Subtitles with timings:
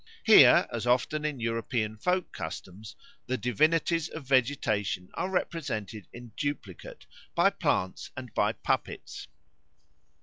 [0.23, 2.81] Here, as often in European folk custom,
[3.27, 9.27] the divinities of vegetation are represented in duplicate, by plants and by puppets.